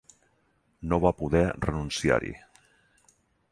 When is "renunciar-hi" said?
1.67-2.35